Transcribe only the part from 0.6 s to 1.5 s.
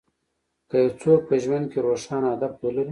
که يو څوک په